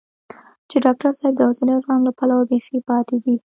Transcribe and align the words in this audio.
چې 0.69 0.77
ډاکټر 0.85 1.11
صاحب 1.19 1.33
د 1.37 1.41
حوصلې 1.47 1.71
او 1.75 1.81
زغم 1.83 2.01
له 2.07 2.11
پلوه 2.17 2.43
بېخي 2.49 2.79
پاتې 2.89 3.15
دی. 3.23 3.35